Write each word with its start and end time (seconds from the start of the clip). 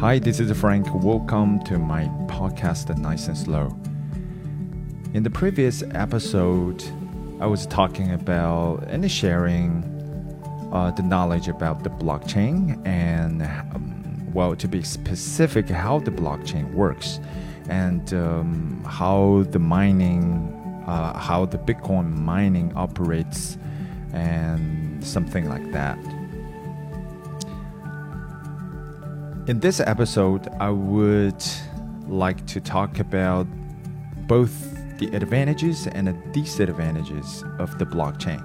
Hi, 0.00 0.18
this 0.18 0.40
is 0.40 0.50
Frank. 0.58 0.86
Welcome 1.04 1.62
to 1.64 1.78
my 1.78 2.04
podcast, 2.26 2.96
Nice 2.96 3.28
and 3.28 3.36
Slow. 3.36 3.76
In 5.12 5.22
the 5.24 5.28
previous 5.28 5.82
episode, 5.90 6.82
I 7.38 7.46
was 7.46 7.66
talking 7.66 8.10
about 8.12 8.84
and 8.84 9.12
sharing 9.12 9.84
uh, 10.72 10.92
the 10.92 11.02
knowledge 11.02 11.48
about 11.48 11.84
the 11.84 11.90
blockchain 11.90 12.80
and, 12.86 13.42
um, 13.42 14.32
well, 14.32 14.56
to 14.56 14.66
be 14.66 14.82
specific, 14.82 15.68
how 15.68 15.98
the 15.98 16.10
blockchain 16.10 16.72
works 16.72 17.20
and 17.68 18.14
um, 18.14 18.82
how 18.88 19.44
the 19.50 19.58
mining, 19.58 20.82
uh, 20.86 21.18
how 21.18 21.44
the 21.44 21.58
Bitcoin 21.58 22.16
mining 22.16 22.72
operates, 22.74 23.58
and 24.14 25.04
something 25.04 25.46
like 25.46 25.72
that. 25.72 25.98
In 29.46 29.58
this 29.58 29.80
episode, 29.80 30.48
I 30.60 30.68
would 30.68 31.42
like 32.06 32.46
to 32.46 32.60
talk 32.60 32.98
about 33.00 33.46
both 34.28 34.52
the 34.98 35.06
advantages 35.16 35.86
and 35.86 36.08
the 36.08 36.12
disadvantages 36.32 37.42
of 37.58 37.76
the 37.78 37.86
blockchain. 37.86 38.44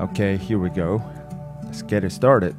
Okay, 0.00 0.36
here 0.36 0.58
we 0.58 0.70
go. 0.70 1.02
Let's 1.64 1.82
get 1.82 2.04
it 2.04 2.12
started. 2.12 2.56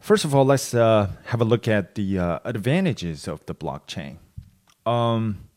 First 0.00 0.24
of 0.24 0.34
all, 0.34 0.44
let's 0.44 0.74
uh, 0.74 1.08
have 1.26 1.40
a 1.40 1.44
look 1.44 1.68
at 1.68 1.94
the 1.94 2.18
uh, 2.18 2.38
advantages 2.44 3.28
of 3.28 3.46
the 3.46 3.54
blockchain. 3.54 4.16
Um, 4.84 5.48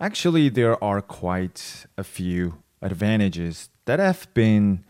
actually, 0.00 0.48
there 0.48 0.82
are 0.82 1.00
quite 1.00 1.86
a 1.96 2.02
few 2.02 2.56
advantages 2.82 3.68
that 3.84 4.00
have 4.00 4.26
been 4.34 4.84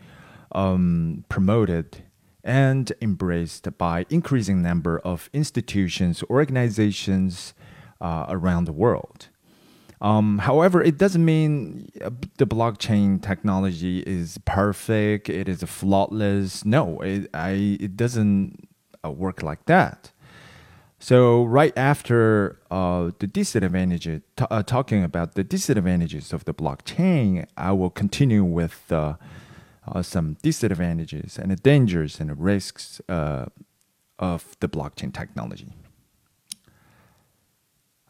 um, 0.53 1.27
promoted 1.29 2.03
and 2.45 2.93
embraced 3.01 3.67
by 3.79 4.05
increasing 4.11 4.63
number 4.63 4.99
of 5.01 5.31
institutions, 5.33 6.23
organizations 6.31 7.55
uh, 8.01 8.27
around 8.29 8.67
the 8.67 8.73
world. 8.73 9.29
Um, 10.01 10.39
however, 10.39 10.83
it 10.83 10.99
doesn't 10.99 11.25
mean 11.25 11.89
uh, 12.05 12.11
the 12.37 12.47
blockchain 12.47 13.23
technology 13.23 14.01
is 14.01 14.39
perfect. 14.45 15.31
It 15.31 15.49
is 15.49 15.63
flawless. 15.63 16.65
No, 16.65 17.01
it 17.01 17.31
I, 17.33 17.79
it 17.81 17.97
doesn't 17.97 18.69
uh, 19.03 19.11
work 19.11 19.43
like 19.43 19.65
that. 19.65 20.11
So 20.99 21.45
right 21.45 21.73
after 21.77 22.61
uh, 22.71 23.11
the 23.19 23.27
disadvantages, 23.27 24.23
t- 24.37 24.47
uh, 24.51 24.63
talking 24.63 25.05
about 25.05 25.35
the 25.35 25.45
disadvantages 25.45 26.33
of 26.33 26.45
the 26.45 26.55
blockchain, 26.55 27.47
I 27.57 27.73
will 27.73 27.91
continue 27.91 28.45
with 28.45 28.91
uh, 28.91 29.15
uh, 29.87 30.03
some 30.03 30.37
disadvantages 30.43 31.39
and 31.39 31.51
the 31.51 31.57
dangers 31.57 32.21
and 32.21 32.41
risks 32.41 33.01
of 33.09 34.57
the 34.61 34.69
blockchain 34.69 35.13
technology. 35.13 35.73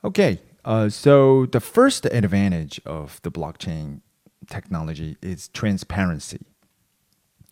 Okay, 0.05 0.41
uh, 0.64 0.89
so 0.89 1.47
the 1.47 1.61
first 1.61 2.05
advantage 2.06 2.80
of 2.84 3.20
the 3.22 3.30
blockchain 3.30 4.00
technology 4.48 5.17
is 5.22 5.48
transparency. 5.48 6.41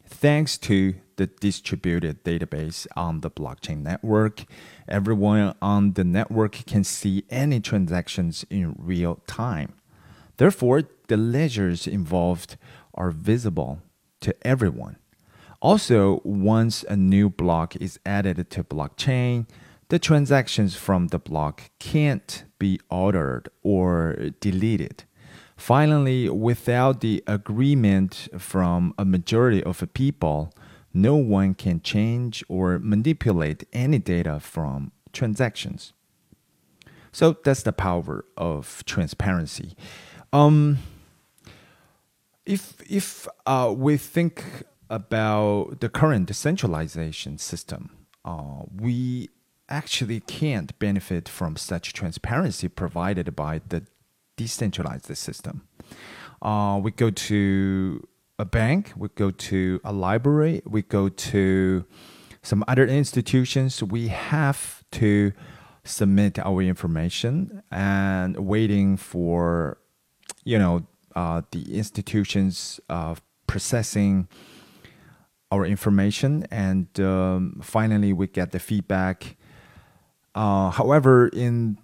Thanks 0.04 0.58
to 0.58 0.94
the 1.16 1.26
distributed 1.26 2.22
database 2.24 2.86
on 2.94 3.20
the 3.20 3.30
blockchain 3.30 3.82
network, 3.82 4.44
everyone 4.86 5.54
on 5.62 5.94
the 5.94 6.04
network 6.04 6.52
can 6.66 6.84
see 6.84 7.24
any 7.30 7.60
transactions 7.60 8.44
in 8.50 8.74
real 8.78 9.20
time. 9.26 9.72
Therefore, 10.36 10.82
the 11.08 11.16
ledgers 11.16 11.86
involved 11.86 12.56
are 12.94 13.10
visible 13.10 13.80
to 14.22 14.34
everyone. 14.46 14.96
Also, 15.60 16.20
once 16.24 16.82
a 16.88 16.96
new 16.96 17.30
block 17.30 17.76
is 17.76 18.00
added 18.04 18.50
to 18.50 18.64
blockchain, 18.64 19.46
the 19.88 19.98
transactions 19.98 20.74
from 20.74 21.08
the 21.08 21.18
block 21.18 21.70
can't 21.78 22.44
be 22.58 22.80
altered 22.90 23.48
or 23.62 24.30
deleted. 24.40 25.04
Finally, 25.56 26.28
without 26.28 27.00
the 27.00 27.22
agreement 27.26 28.28
from 28.38 28.94
a 28.98 29.04
majority 29.04 29.62
of 29.62 29.86
people, 29.92 30.52
no 30.92 31.14
one 31.16 31.54
can 31.54 31.80
change 31.80 32.42
or 32.48 32.78
manipulate 32.78 33.64
any 33.72 33.98
data 33.98 34.40
from 34.40 34.92
transactions. 35.12 35.92
So 37.12 37.36
that's 37.44 37.62
the 37.62 37.72
power 37.72 38.24
of 38.36 38.82
transparency. 38.86 39.76
Um, 40.32 40.78
if 42.44 42.74
if 42.90 43.28
uh, 43.46 43.72
we 43.76 43.96
think 43.96 44.64
about 44.90 45.80
the 45.80 45.88
current 45.88 46.26
decentralization 46.26 47.38
system, 47.38 47.90
uh, 48.24 48.62
we 48.74 49.28
actually 49.68 50.20
can't 50.20 50.78
benefit 50.78 51.28
from 51.28 51.56
such 51.56 51.92
transparency 51.92 52.68
provided 52.68 53.34
by 53.34 53.60
the 53.68 53.86
decentralized 54.36 55.16
system. 55.16 55.66
Uh, 56.42 56.78
we 56.82 56.90
go 56.90 57.10
to 57.10 58.06
a 58.38 58.44
bank, 58.44 58.92
we 58.96 59.08
go 59.14 59.30
to 59.30 59.80
a 59.84 59.92
library, 59.92 60.62
we 60.66 60.82
go 60.82 61.08
to 61.08 61.84
some 62.42 62.64
other 62.66 62.86
institutions. 62.86 63.82
We 63.82 64.08
have 64.08 64.82
to 64.92 65.32
submit 65.84 66.38
our 66.38 66.62
information 66.62 67.62
and 67.70 68.36
waiting 68.36 68.96
for, 68.96 69.78
you 70.44 70.58
know, 70.58 70.86
uh, 71.14 71.42
the 71.50 71.76
institutions 71.76 72.80
uh, 72.88 73.14
processing 73.46 74.28
our 75.50 75.66
information, 75.66 76.46
and 76.50 76.88
um, 77.00 77.60
finally 77.62 78.12
we 78.12 78.26
get 78.26 78.52
the 78.52 78.58
feedback. 78.58 79.36
Uh, 80.34 80.70
however, 80.70 81.28
in 81.28 81.78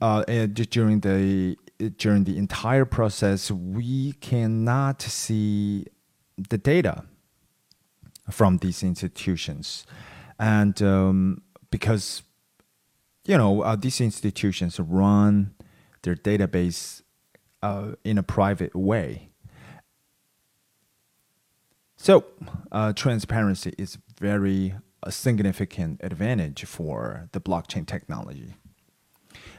uh, 0.00 0.22
during 0.24 1.00
the 1.00 1.56
during 1.96 2.24
the 2.24 2.36
entire 2.36 2.84
process, 2.84 3.50
we 3.50 4.12
cannot 4.14 5.00
see 5.02 5.86
the 6.36 6.58
data 6.58 7.04
from 8.30 8.58
these 8.58 8.82
institutions, 8.82 9.86
and 10.38 10.82
um, 10.82 11.42
because 11.70 12.22
you 13.24 13.38
know 13.38 13.62
uh, 13.62 13.76
these 13.76 14.00
institutions 14.00 14.80
run 14.80 15.54
their 16.02 16.16
database 16.16 17.03
uh, 17.64 17.94
in 18.04 18.18
a 18.18 18.22
private 18.22 18.76
way. 18.76 19.30
So, 21.96 22.26
uh, 22.70 22.92
transparency 22.92 23.72
is 23.78 23.96
very 24.20 24.74
a 25.02 25.10
significant 25.10 26.00
advantage 26.02 26.64
for 26.66 27.28
the 27.32 27.40
blockchain 27.40 27.86
technology. 27.86 28.54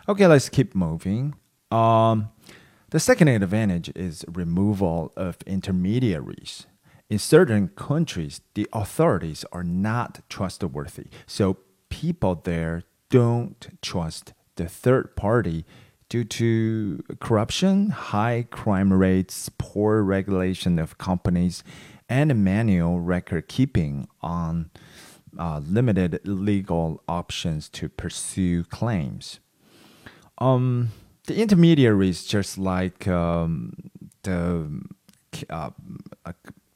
Okay, 0.08 0.28
let's 0.28 0.50
keep 0.50 0.76
moving. 0.76 1.34
Um, 1.72 2.30
the 2.92 3.00
second 3.00 3.30
advantage 3.30 3.92
is 3.96 4.24
removal 4.32 5.12
of 5.18 5.38
intermediaries. 5.48 6.68
In 7.10 7.18
certain 7.18 7.70
countries, 7.70 8.42
the 8.54 8.68
authorities 8.72 9.46
are 9.52 9.64
not 9.64 10.22
trustworthy, 10.30 11.08
so 11.26 11.58
people 11.90 12.36
there 12.44 12.84
don't 13.10 13.68
trust 13.82 14.34
the 14.58 14.68
third 14.68 15.16
party 15.16 15.66
due 16.16 16.24
to 16.24 17.03
corruption, 17.20 17.90
high 17.90 18.48
crime 18.50 18.94
rates, 18.94 19.50
poor 19.58 20.02
regulation 20.02 20.80
of 20.80 20.98
companies, 20.98 21.62
and 22.08 22.42
manual 22.42 23.02
record 23.02 23.50
keeping 23.50 24.08
on 24.22 24.70
uh, 25.38 25.59
limited 25.59 26.22
legal 26.24 27.03
options 27.09 27.68
to 27.68 27.90
pursue 27.90 28.64
claims. 28.64 29.42
Um, 30.38 30.91
the 31.28 31.35
intermediaries, 31.35 32.23
just 32.23 32.58
like 32.58 33.09
um, 33.09 33.73
the 34.23 34.70
uh, 35.50 35.72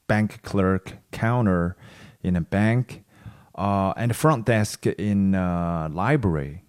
bank 0.06 0.42
clerk 0.42 0.98
counter 1.12 1.78
in 2.22 2.36
a 2.36 2.42
bank 2.42 3.04
uh, 3.54 3.94
and 3.96 4.14
front 4.14 4.44
desk 4.44 4.84
in 4.84 5.34
a 5.34 5.88
library, 5.90 6.64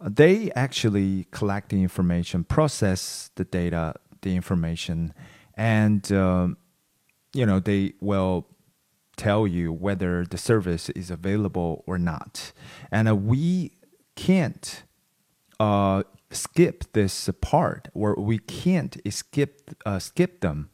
they 0.00 0.50
actually 0.52 1.26
collect 1.30 1.70
the 1.70 1.82
information, 1.82 2.44
process 2.44 3.30
the 3.34 3.44
data, 3.44 3.94
the 4.22 4.36
information, 4.36 5.12
and 5.54 6.10
um, 6.12 6.56
you 7.32 7.44
know 7.44 7.58
they 7.58 7.94
will 8.00 8.46
tell 9.16 9.46
you 9.46 9.72
whether 9.72 10.24
the 10.24 10.38
service 10.38 10.88
is 10.90 11.10
available 11.10 11.82
or 11.86 11.98
not. 11.98 12.52
And 12.92 13.08
uh, 13.08 13.16
we 13.16 13.72
can't 14.14 14.84
uh, 15.58 16.04
skip 16.30 16.84
this 16.92 17.28
part, 17.40 17.88
or 17.94 18.14
we 18.14 18.38
can't 18.38 18.96
skip 19.12 19.74
uh, 19.84 19.98
skip 19.98 20.40
them 20.40 20.70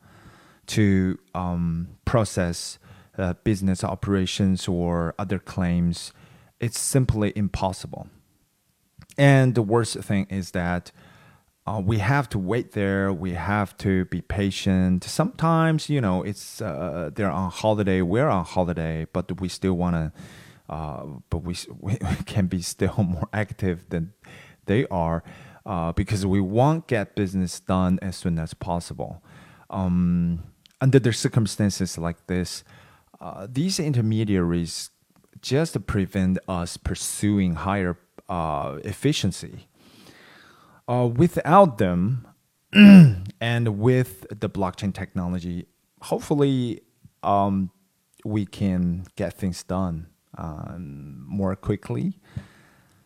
to 0.67 1.19
um, 1.35 1.88
process 2.05 2.79
uh, 3.17 3.35
business 3.44 3.82
operations 3.82 4.69
or 4.69 5.15
other 5.19 5.38
claims. 5.38 6.12
It's 6.61 6.79
simply 6.79 7.32
impossible. 7.37 8.09
And 9.17 9.55
the 9.55 9.63
worst 9.63 9.97
thing 9.99 10.27
is 10.29 10.51
that 10.53 10.91
uh, 11.67 11.81
we 11.85 11.99
have 11.99 12.29
to 12.31 12.39
wait 12.39 12.73
there. 12.73 13.13
We 13.13 13.33
have 13.33 13.77
to 13.79 14.05
be 14.07 14.21
patient. 14.21 15.05
Sometimes, 15.05 15.89
you 15.89 16.01
know, 16.01 16.23
it's 16.23 16.61
uh, 16.61 17.11
they're 17.15 17.31
on 17.31 17.51
holiday. 17.51 18.03
We're 18.03 18.29
on 18.29 18.45
holiday, 18.45 19.07
but 19.13 19.41
we 19.41 19.49
still 19.49 19.75
want 19.75 19.97
to 19.97 20.13
uh, 20.69 21.05
but 21.31 21.39
we, 21.39 21.57
we 21.81 21.97
can 22.27 22.47
be 22.47 22.63
still 22.63 22.95
more 22.99 23.29
active 23.33 23.89
than 23.91 24.13
they 24.67 24.87
are 24.87 25.23
uh, 25.67 25.93
because 25.93 26.25
we 26.27 26.41
want 26.41 26.87
get 26.87 27.15
business 27.15 27.61
done 27.61 27.99
as 28.03 28.17
soon 28.17 28.39
as 28.39 28.55
possible. 28.55 29.23
Um, 29.71 30.43
under 30.81 30.99
the 30.99 31.13
circumstances 31.13 31.99
like 31.99 32.27
this, 32.27 32.65
uh, 33.21 33.47
these 33.51 33.81
intermediaries 33.81 34.91
just 35.41 35.87
prevent 35.87 36.39
us 36.49 36.77
pursuing 36.77 37.55
higher 37.55 37.99
uh, 38.29 38.79
efficiency. 38.85 39.69
Uh, 40.87 41.09
without 41.15 41.79
them, 41.79 42.26
and 42.73 43.79
with 43.79 44.26
the 44.29 44.50
blockchain 44.50 44.93
technology, 44.93 45.67
hopefully 46.03 46.81
um, 47.23 47.71
we 48.25 48.44
can 48.44 49.05
get 49.17 49.35
things 49.35 49.62
done 49.62 50.09
um, 50.37 51.25
more 51.26 51.55
quickly. 51.55 52.19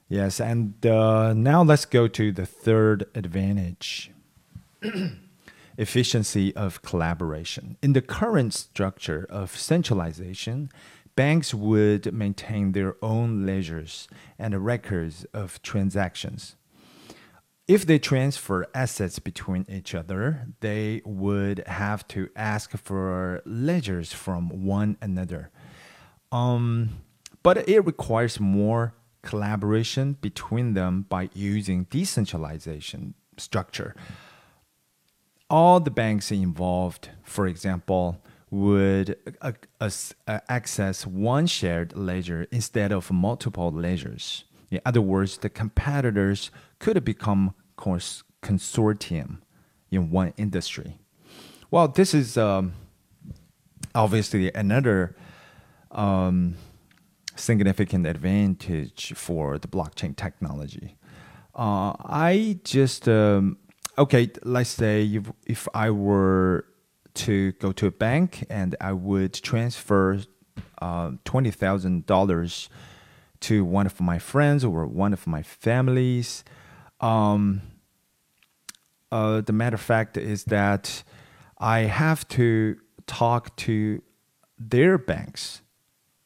Yes, 0.08 0.40
and 0.40 0.84
uh, 0.86 1.34
now 1.34 1.62
let's 1.62 1.84
go 1.84 2.08
to 2.08 2.32
the 2.32 2.46
third 2.46 3.04
advantage 3.14 4.10
efficiency 5.76 6.54
of 6.56 6.80
collaboration. 6.82 7.76
In 7.82 7.92
the 7.92 8.00
current 8.00 8.54
structure 8.54 9.26
of 9.28 9.54
centralization, 9.54 10.70
banks 11.18 11.52
would 11.52 12.14
maintain 12.14 12.70
their 12.70 12.94
own 13.02 13.44
ledgers 13.44 14.06
and 14.38 14.64
records 14.64 15.24
of 15.34 15.60
transactions. 15.62 16.54
If 17.66 17.84
they 17.84 17.98
transfer 17.98 18.68
assets 18.72 19.18
between 19.18 19.66
each 19.68 19.96
other, 19.96 20.46
they 20.60 21.02
would 21.04 21.66
have 21.66 22.06
to 22.14 22.28
ask 22.36 22.76
for 22.78 23.42
ledgers 23.44 24.12
from 24.12 24.64
one 24.64 24.96
another. 25.02 25.50
Um, 26.30 27.00
but 27.42 27.68
it 27.68 27.80
requires 27.84 28.38
more 28.38 28.94
collaboration 29.22 30.18
between 30.20 30.74
them 30.74 31.04
by 31.08 31.30
using 31.34 31.88
decentralization 31.90 33.14
structure. 33.38 33.96
All 35.50 35.80
the 35.80 35.90
banks 35.90 36.30
involved, 36.30 37.08
for 37.24 37.48
example, 37.48 38.22
would 38.50 39.16
uh, 39.42 39.52
uh, 39.80 40.40
access 40.48 41.06
one 41.06 41.46
shared 41.46 41.96
ledger 41.96 42.46
instead 42.50 42.92
of 42.92 43.10
multiple 43.10 43.70
ledgers. 43.70 44.44
In 44.70 44.80
other 44.84 45.00
words, 45.00 45.38
the 45.38 45.48
competitors 45.48 46.50
could 46.78 47.02
become 47.04 47.54
cons- 47.76 48.24
consortium 48.42 49.38
in 49.90 50.10
one 50.10 50.32
industry. 50.36 50.98
Well, 51.70 51.88
this 51.88 52.14
is 52.14 52.36
um, 52.36 52.72
obviously 53.94 54.52
another 54.52 55.16
um, 55.90 56.56
significant 57.36 58.06
advantage 58.06 59.12
for 59.14 59.58
the 59.58 59.68
blockchain 59.68 60.16
technology. 60.16 60.96
Uh, 61.54 61.92
I 62.00 62.60
just 62.64 63.08
um, 63.08 63.58
okay. 63.96 64.30
Let's 64.44 64.70
say 64.70 65.04
if 65.04 65.32
if 65.46 65.68
I 65.74 65.90
were 65.90 66.66
to 67.14 67.52
go 67.52 67.72
to 67.72 67.86
a 67.86 67.90
bank 67.90 68.44
and 68.50 68.76
I 68.80 68.92
would 68.92 69.34
transfer 69.34 70.20
uh, 70.80 71.12
twenty 71.24 71.50
thousand 71.50 72.06
dollars 72.06 72.68
to 73.40 73.64
one 73.64 73.86
of 73.86 74.00
my 74.00 74.18
friends 74.18 74.64
or 74.64 74.86
one 74.86 75.12
of 75.12 75.26
my 75.26 75.42
families. 75.42 76.44
Um, 77.00 77.62
uh, 79.12 79.40
the 79.40 79.52
matter 79.52 79.76
of 79.76 79.80
fact 79.80 80.16
is 80.16 80.44
that 80.44 81.02
I 81.58 81.80
have 81.80 82.26
to 82.28 82.76
talk 83.06 83.56
to 83.56 84.02
their 84.58 84.98
banks. 84.98 85.62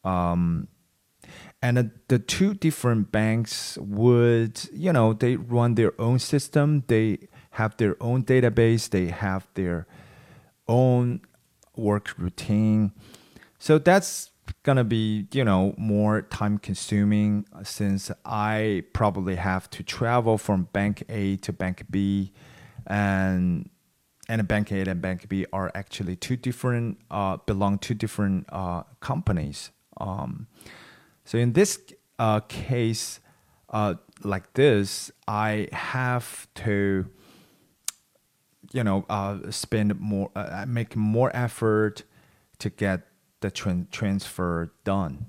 Um, 0.03 0.67
and 1.61 1.91
the 2.09 2.19
two 2.19 2.53
different 2.53 3.11
banks 3.11 3.77
would, 3.77 4.59
you 4.73 4.91
know, 4.91 5.13
they 5.13 5.37
run 5.37 5.75
their 5.75 5.93
own 5.99 6.19
system. 6.19 6.83
They 6.87 7.29
have 7.51 7.77
their 7.77 7.95
own 8.01 8.23
database. 8.23 8.89
They 8.89 9.07
have 9.07 9.47
their 9.53 9.87
own 10.67 11.21
work 11.75 12.13
routine. 12.17 12.91
So 13.59 13.77
that's 13.77 14.31
gonna 14.63 14.83
be 14.83 15.27
you 15.31 15.43
know 15.43 15.73
more 15.77 16.21
time 16.21 16.57
consuming 16.57 17.45
since 17.63 18.11
I 18.25 18.83
probably 18.93 19.35
have 19.35 19.69
to 19.71 19.83
travel 19.83 20.37
from 20.37 20.67
bank 20.73 21.03
A 21.09 21.37
to 21.37 21.53
bank 21.53 21.85
B, 21.89 22.31
and 22.87 23.69
and 24.27 24.47
bank 24.47 24.71
A 24.71 24.81
and 24.81 25.01
bank 25.01 25.29
B 25.29 25.45
are 25.53 25.71
actually 25.75 26.15
two 26.15 26.35
different 26.35 26.99
uh, 27.11 27.37
belong 27.45 27.77
to 27.79 27.93
different 27.93 28.47
uh, 28.51 28.83
companies. 28.99 29.71
Um, 29.97 30.47
so 31.25 31.37
in 31.37 31.53
this 31.53 31.79
uh, 32.19 32.41
case, 32.41 33.19
uh, 33.69 33.95
like 34.23 34.53
this, 34.53 35.11
I 35.27 35.67
have 35.71 36.47
to 36.55 37.09
you 38.73 38.83
know 38.83 39.05
uh, 39.09 39.39
spend 39.51 39.99
more, 39.99 40.29
uh, 40.35 40.65
make 40.67 40.95
more 40.95 41.31
effort 41.33 42.03
to 42.59 42.69
get 42.69 43.07
the 43.39 43.49
tra- 43.49 43.87
transfer 43.91 44.73
done. 44.83 45.27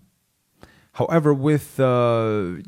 However, 0.93 1.35
with 1.35 1.79
uh, 1.79 2.63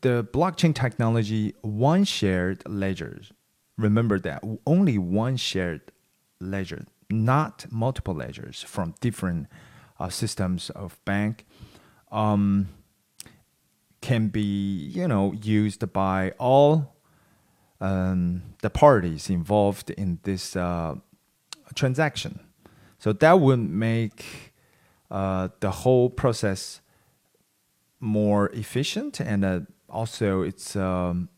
the 0.00 0.26
blockchain 0.32 0.74
technology, 0.74 1.54
one 1.62 2.04
shared 2.04 2.62
ledger, 2.66 3.20
remember 3.76 4.18
that 4.20 4.42
only 4.66 4.98
one 4.98 5.36
shared 5.36 5.92
ledger, 6.40 6.86
not 7.10 7.66
multiple 7.70 8.14
ledgers 8.14 8.62
from 8.62 8.94
different 9.00 9.48
uh, 9.98 10.08
systems 10.08 10.70
of 10.70 11.04
bank, 11.04 11.44
um, 12.10 12.68
can 14.00 14.28
be 14.28 14.40
you 14.40 15.06
know 15.06 15.32
used 15.32 15.92
by 15.92 16.32
all 16.38 16.94
um, 17.80 18.42
the 18.62 18.70
parties 18.70 19.30
involved 19.30 19.90
in 19.90 20.18
this 20.22 20.56
uh, 20.56 20.94
transaction. 21.74 22.40
So 22.98 23.12
that 23.14 23.40
would 23.40 23.58
make 23.58 24.52
uh, 25.10 25.48
the 25.60 25.70
whole 25.70 26.10
process 26.10 26.80
more 28.00 28.48
efficient 28.50 29.20
and 29.20 29.44
uh, 29.44 29.60
also 29.88 30.42
it's 30.42 30.76
um, 30.76 31.28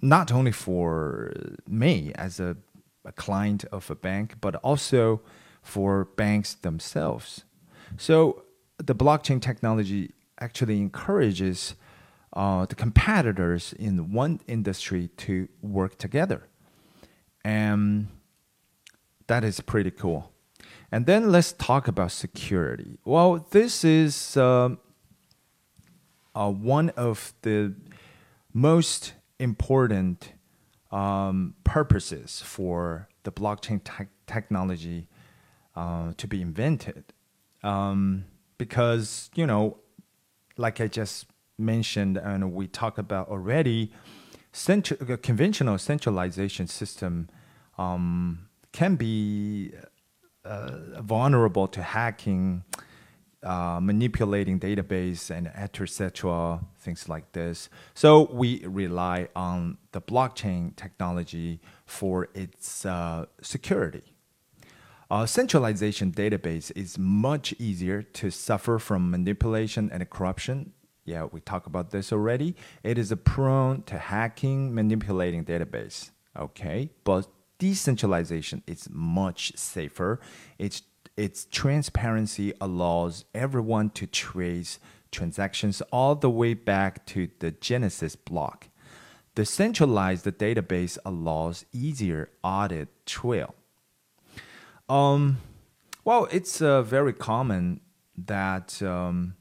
not 0.00 0.30
only 0.30 0.52
for 0.52 1.32
me 1.66 2.12
as 2.14 2.38
a, 2.38 2.56
a, 3.04 3.12
client 3.12 3.64
of 3.72 3.90
a 3.90 3.94
bank 3.94 4.34
but 4.40 4.54
also 4.56 5.20
for 5.62 6.04
banks 6.16 6.54
themselves 6.54 7.44
so 7.96 8.44
the 8.78 8.94
blockchain 8.94 9.42
technology 9.42 10.12
actually 10.40 10.78
encourages 10.78 11.74
uh, 12.32 12.66
the 12.66 12.74
competitors 12.74 13.72
in 13.78 14.12
one 14.12 14.40
industry 14.46 15.08
to 15.16 15.48
work 15.60 15.98
together 15.98 16.48
and 17.44 18.08
that 19.26 19.44
is 19.44 19.60
pretty 19.60 19.90
cool 19.90 20.32
and 20.92 21.06
then 21.06 21.32
let's 21.32 21.54
talk 21.54 21.88
about 21.88 22.12
security. 22.12 22.98
Well, 23.06 23.46
this 23.50 23.82
is 23.82 24.36
uh, 24.36 24.76
uh, 26.34 26.50
one 26.50 26.90
of 26.90 27.32
the 27.40 27.74
most 28.52 29.14
important 29.38 30.34
um, 30.90 31.54
purposes 31.64 32.42
for 32.44 33.08
the 33.22 33.32
blockchain 33.32 33.82
te- 33.82 34.10
technology 34.26 35.08
uh, 35.74 36.12
to 36.18 36.26
be 36.26 36.42
invented. 36.42 37.04
Um, 37.62 38.26
because, 38.58 39.30
you 39.34 39.46
know, 39.46 39.78
like 40.58 40.78
I 40.78 40.88
just 40.88 41.24
mentioned 41.62 42.16
and 42.16 42.52
we 42.52 42.66
talked 42.66 42.98
about 42.98 43.28
already, 43.28 43.92
central, 44.52 45.16
conventional 45.18 45.78
centralization 45.78 46.66
system 46.66 47.28
um, 47.78 48.48
can 48.72 48.96
be 48.96 49.72
uh, 50.44 51.00
vulnerable 51.00 51.68
to 51.68 51.82
hacking, 51.82 52.64
uh, 53.42 53.78
manipulating 53.80 54.58
database, 54.58 55.30
and 55.30 55.48
etc. 55.48 56.60
Things 56.78 57.08
like 57.08 57.32
this. 57.32 57.68
So 57.94 58.28
we 58.32 58.64
rely 58.66 59.28
on 59.34 59.78
the 59.92 60.00
blockchain 60.00 60.74
technology 60.76 61.60
for 61.86 62.28
its 62.34 62.84
uh, 62.84 63.26
security. 63.40 64.12
A 65.10 65.28
centralization 65.28 66.10
database 66.10 66.72
is 66.74 66.98
much 66.98 67.52
easier 67.58 68.02
to 68.02 68.30
suffer 68.30 68.78
from 68.78 69.10
manipulation 69.10 69.90
and 69.92 70.08
corruption. 70.08 70.72
Yeah, 71.04 71.26
we 71.30 71.40
talked 71.40 71.66
about 71.66 71.90
this 71.90 72.12
already. 72.12 72.54
It 72.82 72.96
is 72.98 73.12
prone 73.24 73.82
to 73.84 73.98
hacking, 73.98 74.74
manipulating 74.74 75.44
database. 75.44 76.10
Okay, 76.38 76.90
but 77.04 77.26
decentralization 77.58 78.62
is 78.66 78.88
much 78.90 79.52
safer. 79.56 80.20
Its 80.58 80.82
its 81.16 81.44
transparency 81.44 82.54
allows 82.60 83.26
everyone 83.34 83.90
to 83.90 84.06
trace 84.06 84.78
transactions 85.10 85.82
all 85.92 86.14
the 86.14 86.30
way 86.30 86.54
back 86.54 87.04
to 87.06 87.28
the 87.40 87.50
Genesis 87.50 88.16
block. 88.16 88.68
The 89.34 89.44
centralized 89.44 90.24
database 90.24 90.98
allows 91.04 91.66
easier 91.72 92.30
audit 92.42 92.88
trail. 93.06 93.54
Um, 94.88 95.38
well, 96.04 96.28
it's 96.30 96.60
uh, 96.60 96.82
very 96.82 97.12
common 97.12 97.80
that 98.16 98.82
um, 98.82 99.36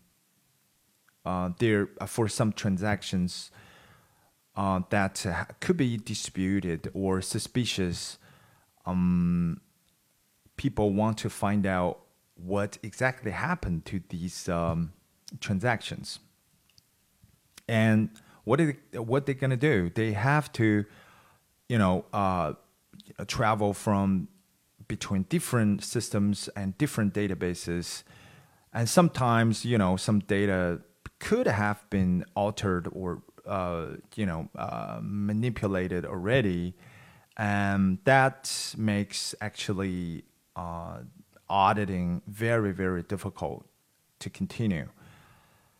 uh, 1.26 1.50
there 1.60 1.90
for 2.08 2.28
some 2.28 2.52
transactions 2.52 3.52
uh, 4.56 4.82
that 4.90 5.26
uh, 5.26 5.46
could 5.60 5.78
be 5.78 5.98
disputed 5.98 6.90
or 6.94 7.22
suspicious. 7.22 8.18
Um, 8.86 9.62
people 10.58 10.92
want 10.94 11.18
to 11.20 11.30
find 11.30 11.66
out 11.66 12.00
what 12.36 12.78
exactly 12.84 13.32
happened 13.32 13.86
to 13.86 14.02
these 14.10 14.50
um, 14.50 14.94
transactions, 15.40 16.20
and 17.68 18.10
what 18.44 18.60
are 18.60 18.78
they, 18.92 19.00
what 19.00 19.26
they're 19.26 19.36
gonna 19.36 19.56
do? 19.56 19.92
They 19.94 20.14
have 20.14 20.52
to, 20.54 20.86
you 21.70 21.78
know, 21.78 22.06
uh, 22.12 22.54
travel 23.28 23.74
from 23.74 24.28
between 24.88 25.24
different 25.30 25.84
systems 25.84 26.50
and 26.56 26.78
different 26.78 27.14
databases, 27.14 28.04
and 28.74 28.90
sometimes 28.90 29.64
you 29.64 29.78
know 29.78 29.96
some 29.96 30.20
data 30.20 30.82
could 31.22 31.48
have 31.48 31.88
been 31.90 32.26
altered 32.36 32.90
or 32.92 33.22
uh, 33.46 33.86
you 34.16 34.26
know 34.26 34.50
uh, 34.58 35.00
manipulated 35.02 36.04
already, 36.06 36.74
and 37.38 38.00
that 38.04 38.74
makes 38.78 39.34
actually 39.40 40.24
uh, 40.56 40.98
auditing 41.50 42.22
very 42.28 42.74
very 42.74 43.04
difficult 43.04 43.66
to 44.20 44.30
continue. 44.30 44.90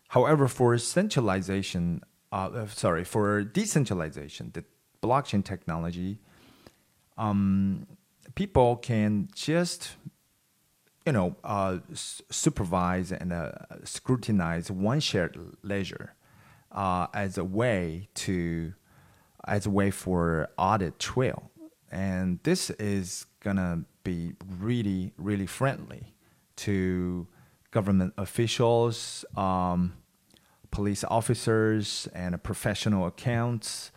However, 0.08 0.46
for 0.46 0.76
centralization, 0.78 2.02
uh, 2.30 2.50
uh, 2.54 2.66
sorry, 2.66 3.04
for 3.04 3.42
decentralization, 3.42 4.50
the 4.52 4.64
blockchain 5.02 5.44
technology, 5.44 6.18
um, 7.18 7.86
people 8.34 8.76
can 8.76 9.28
just 9.34 9.96
you 11.06 11.12
know, 11.12 11.36
uh, 11.42 11.78
supervise 11.94 13.12
and 13.12 13.32
uh, 13.32 13.52
scrutinize 13.84 14.70
one 14.70 15.00
shared 15.00 15.38
ledger 15.62 16.14
uh, 16.70 17.06
as 17.12 17.38
a 17.38 17.44
way 17.44 18.08
to 18.14 18.72
as 19.44 19.66
a 19.66 19.70
way 19.70 19.90
for 19.90 20.48
audit 20.56 20.98
trail, 21.00 21.50
and 21.90 22.38
this 22.44 22.70
is 22.70 23.26
gonna 23.40 23.84
be 24.04 24.34
really 24.60 25.12
really 25.16 25.46
friendly 25.46 26.14
to 26.54 27.26
government 27.72 28.14
officials, 28.16 29.24
um, 29.36 29.94
police 30.70 31.02
officers, 31.04 32.06
and 32.14 32.40
professional 32.42 33.06
accounts 33.06 33.90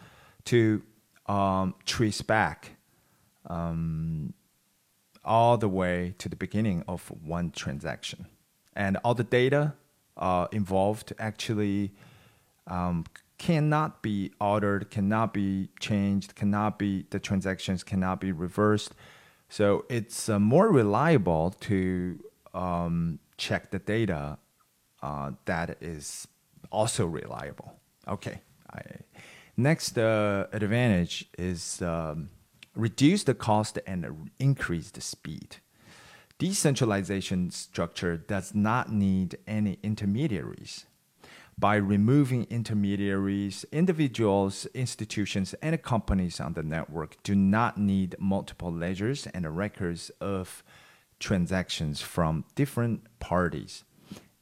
to 0.46 0.82
um, 1.28 1.76
trace 1.86 2.22
back. 2.22 2.72
Um, 3.48 4.34
all 5.26 5.58
the 5.58 5.68
way 5.68 6.14
to 6.20 6.30
the 6.30 6.36
beginning 6.36 6.84
of 6.88 7.12
one 7.24 7.52
transaction. 7.52 8.28
And 8.76 8.98
all 9.04 9.14
the 9.14 9.24
data 9.24 9.74
uh, 10.18 10.48
involved 10.52 11.14
actually 11.20 11.92
um, 12.68 13.06
cannot 13.38 14.02
be 14.02 14.32
altered, 14.40 14.90
cannot 14.90 15.34
be 15.34 15.70
changed, 15.80 16.36
cannot 16.36 16.80
be, 16.80 17.06
the 17.10 17.20
transactions 17.20 17.84
cannot 17.84 18.22
be 18.22 18.32
reversed. 18.32 18.96
So 19.50 19.86
it's 19.90 20.30
uh, 20.30 20.40
more 20.40 20.72
reliable 20.72 21.52
to 21.62 22.20
um, 22.54 23.20
check 23.38 23.72
the 23.72 23.80
data 23.80 24.38
uh, 25.02 25.32
that 25.46 25.78
is 25.82 26.28
also 26.72 27.06
reliable. 27.06 27.74
Okay. 28.08 28.42
I, 28.74 28.82
next 29.58 29.98
uh, 29.98 30.48
advantage 30.52 31.28
is 31.38 31.82
um, 31.82 32.30
reduce 32.76 33.24
the 33.24 33.34
cost 33.34 33.80
and 33.88 34.30
increase 34.40 34.92
the 34.92 35.02
speed. 35.02 35.58
Decentralization 36.38 37.50
structure 37.50 38.18
does 38.18 38.54
not 38.54 38.92
need 38.92 39.38
any 39.48 39.80
intermediaries. 39.82 40.86
By 41.58 41.78
removing 41.78 42.46
intermediaries, 42.50 43.64
individuals, 43.72 44.66
institutions, 44.74 45.54
and 45.62 45.82
companies 45.82 46.42
on 46.42 46.52
the 46.52 46.64
network 46.64 47.16
do 47.24 47.34
not 47.34 47.78
need 47.78 48.18
multiple 48.20 48.74
ledgers 48.74 49.26
and 49.28 49.56
records 49.56 50.10
of 50.20 50.64
transactions 51.18 52.02
from 52.02 52.44
different 52.56 53.08
parties 53.20 53.86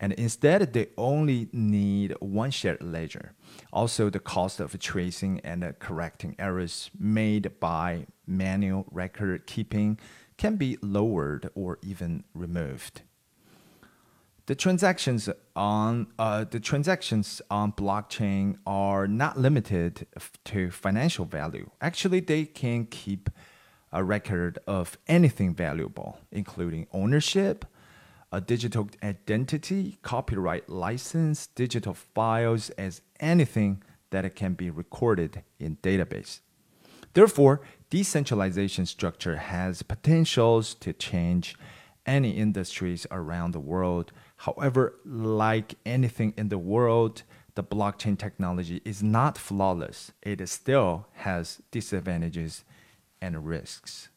and 0.03 0.12
instead 0.12 0.74
they 0.74 0.88
only 0.98 1.48
need 1.53 2.13
one 2.19 2.51
shared 2.51 2.83
ledger. 2.83 3.31
Also, 3.72 4.10
the 4.10 4.19
cost 4.19 4.60
of 4.60 4.77
tracing 4.77 5.39
and 5.45 5.63
correcting 5.79 6.36
errors 6.38 6.91
made 7.00 7.57
by 7.62 8.07
manual 8.27 8.86
record 8.91 9.48
keeping 9.48 9.98
can 10.36 10.57
be 10.57 10.77
lowered 10.81 11.50
or 11.55 11.79
even 11.81 12.25
removed. 12.33 13.03
The 14.48 14.55
transactions 14.55 15.29
on 15.55 16.07
uh, 16.19 16.43
the 16.51 16.60
transactions 16.60 17.41
on 17.50 17.72
blockchain 17.72 18.57
are 18.67 19.07
not 19.07 19.39
limited 19.39 20.05
to 20.43 20.69
financial 20.69 21.24
value. 21.24 21.69
Actually, 21.79 22.19
they 22.19 22.43
can 22.43 22.88
keep 22.88 23.29
a 23.93 24.03
record 24.03 24.60
of 24.67 24.98
anything 25.07 25.55
valuable, 25.55 26.17
including 26.29 26.88
ownership, 26.91 27.63
a 28.34 28.42
digital 28.42 28.90
identity, 29.04 30.00
copyright 30.02 30.68
license, 30.68 31.46
digital 31.46 31.94
files 31.94 32.72
as 32.72 33.02
anything 33.20 33.84
that 34.10 34.36
can 34.36 34.56
be 34.56 34.72
recorded 34.72 35.44
in 35.60 35.78
database. 35.78 36.40
Therefore, 37.13 37.62
decentralization 37.92 38.88
structure 38.88 39.36
has 39.36 39.84
potentials 39.84 40.74
to 40.75 40.94
change 40.94 41.56
any 42.08 42.32
industries 42.32 43.06
around 43.12 43.52
the 43.52 43.60
world. 43.60 44.12
However, 44.38 44.96
like 45.06 45.75
anything 45.86 46.34
in 46.36 46.50
the 46.50 46.58
world, 46.58 47.22
the 47.54 47.63
blockchain 47.63 48.18
technology 48.18 48.82
is 48.84 49.04
not 49.04 49.38
flawless. 49.38 50.12
It 50.24 50.46
still 50.50 51.06
has 51.13 51.62
disadvantages 51.70 52.63
and 53.22 53.46
risks. 53.46 54.10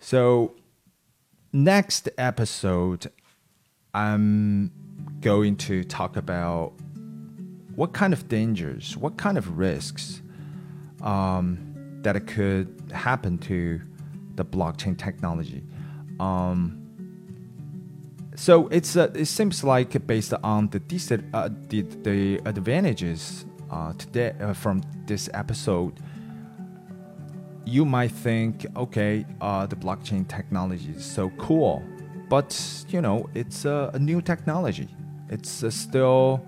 So, 0.00 0.56
next 1.52 2.08
episode, 2.16 3.10
I'm 3.92 4.72
going 5.20 5.56
to 5.56 5.84
talk 5.84 6.16
about 6.16 6.72
what 7.74 7.92
kind 7.92 8.14
of 8.14 8.26
dangers, 8.26 8.96
what 8.96 9.18
kind 9.18 9.36
of 9.36 9.58
risks 9.58 10.22
um, 11.02 11.98
that 12.00 12.26
could 12.26 12.90
happen 12.94 13.36
to 13.38 13.80
the 14.36 14.44
blockchain 14.44 14.96
technology. 14.96 15.62
Um, 16.18 16.80
so 18.36 18.68
it's 18.68 18.96
uh, 18.96 19.10
it 19.14 19.26
seems 19.26 19.62
like 19.62 20.06
based 20.06 20.32
on 20.42 20.68
the 20.70 20.80
uh, 21.34 21.50
the, 21.68 21.82
the 21.82 22.40
advantages 22.46 23.44
uh, 23.70 23.92
today 23.94 24.34
uh, 24.40 24.54
from 24.54 24.80
this 25.06 25.28
episode, 25.34 26.00
you 27.70 27.84
might 27.84 28.10
think, 28.10 28.66
okay, 28.76 29.24
uh, 29.40 29.64
the 29.64 29.76
blockchain 29.76 30.26
technology 30.26 30.90
is 30.96 31.04
so 31.04 31.30
cool, 31.38 31.84
but 32.28 32.50
you 32.88 33.00
know, 33.00 33.28
it's 33.34 33.64
a, 33.64 33.92
a 33.94 33.98
new 33.98 34.20
technology. 34.20 34.88
It's 35.28 35.62
uh, 35.62 35.70
still 35.70 36.44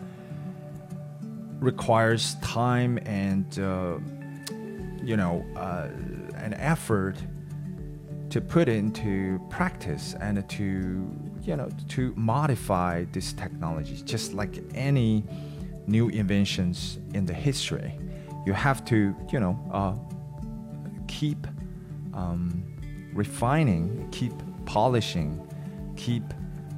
requires 1.60 2.34
time 2.42 2.98
and 3.06 3.46
uh, 3.60 3.98
you 5.00 5.16
know 5.16 5.46
uh, 5.54 5.86
an 6.34 6.54
effort 6.54 7.14
to 8.28 8.40
put 8.40 8.68
into 8.68 9.40
practice 9.48 10.16
and 10.20 10.48
to 10.48 11.08
you 11.44 11.56
know 11.56 11.68
to 11.88 12.12
modify 12.16 13.04
this 13.12 13.32
technology 13.32 14.02
just 14.04 14.32
like 14.32 14.58
any 14.74 15.22
new 15.86 16.08
inventions 16.08 16.98
in 17.14 17.24
the 17.24 17.34
history 17.34 17.96
you 18.44 18.52
have 18.52 18.84
to 18.84 19.14
you 19.30 19.38
know 19.38 19.56
uh, 19.70 19.94
keep 21.12 21.46
um, 22.14 22.64
refining, 23.12 24.08
keep 24.10 24.32
polishing, 24.64 25.40
keep 25.96 26.22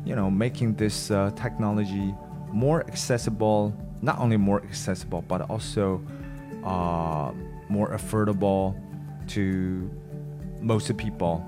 you 0.05 0.15
know 0.15 0.31
making 0.31 0.75
this 0.75 1.11
uh, 1.11 1.31
technology 1.37 2.15
more 2.53 2.81
accessible. 2.87 3.75
Not 4.03 4.19
only 4.19 4.37
more 4.37 4.63
accessible, 4.63 5.23
but 5.23 5.49
also 5.49 6.03
uh, 6.65 7.33
more 7.69 7.91
affordable 7.91 8.77
to 9.29 9.91
most 10.61 10.91
of 10.91 10.97
people 10.97 11.45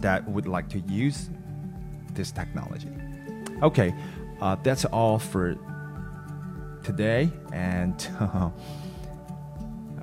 that 0.00 0.26
would 0.26 0.46
like 0.46 0.68
to 0.70 0.80
use 0.80 1.28
this 2.14 2.32
technology. 2.32 2.88
Okay, 3.62 3.94
uh, 4.40 4.56
that's 4.62 4.86
all 4.86 5.18
for 5.18 5.56
today, 6.82 7.30
and 7.52 8.08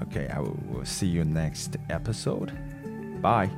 Okay, 0.09 0.27
I 0.29 0.39
will 0.39 0.85
see 0.85 1.07
you 1.07 1.25
next 1.25 1.77
episode. 1.89 2.51
Bye. 3.21 3.49